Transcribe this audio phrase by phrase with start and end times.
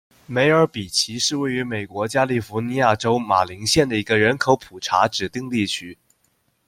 [0.25, 5.95] 梅尔比奇是位于美国加利福尼亚州马林县的一个人口普查指定地区。